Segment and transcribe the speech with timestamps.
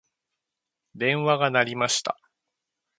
[0.95, 2.17] 電話が鳴りました。